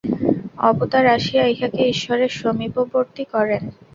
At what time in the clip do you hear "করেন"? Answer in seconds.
3.33-3.63